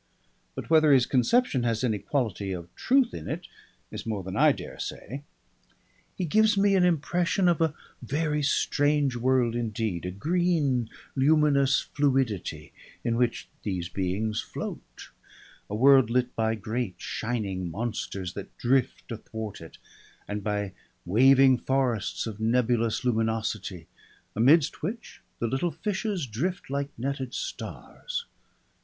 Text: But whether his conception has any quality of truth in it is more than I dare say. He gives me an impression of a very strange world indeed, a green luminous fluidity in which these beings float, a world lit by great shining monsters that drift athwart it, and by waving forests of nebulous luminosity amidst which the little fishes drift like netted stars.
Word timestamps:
But 0.55 0.71
whether 0.71 0.91
his 0.91 1.05
conception 1.05 1.61
has 1.61 1.83
any 1.83 1.99
quality 1.99 2.53
of 2.53 2.73
truth 2.73 3.13
in 3.13 3.29
it 3.29 3.45
is 3.91 4.03
more 4.03 4.23
than 4.23 4.35
I 4.35 4.51
dare 4.51 4.79
say. 4.79 5.21
He 6.15 6.25
gives 6.25 6.57
me 6.57 6.73
an 6.75 6.83
impression 6.83 7.47
of 7.47 7.61
a 7.61 7.75
very 8.01 8.41
strange 8.41 9.15
world 9.15 9.53
indeed, 9.55 10.07
a 10.07 10.09
green 10.09 10.89
luminous 11.15 11.81
fluidity 11.81 12.73
in 13.03 13.15
which 13.15 13.47
these 13.61 13.89
beings 13.89 14.41
float, 14.41 15.11
a 15.69 15.75
world 15.75 16.09
lit 16.09 16.35
by 16.35 16.55
great 16.55 16.95
shining 16.97 17.69
monsters 17.69 18.33
that 18.33 18.57
drift 18.57 19.11
athwart 19.11 19.61
it, 19.61 19.77
and 20.27 20.43
by 20.43 20.73
waving 21.05 21.59
forests 21.59 22.25
of 22.25 22.39
nebulous 22.39 23.05
luminosity 23.05 23.85
amidst 24.35 24.81
which 24.81 25.21
the 25.37 25.45
little 25.45 25.69
fishes 25.69 26.25
drift 26.25 26.71
like 26.71 26.89
netted 26.97 27.35
stars. 27.35 28.25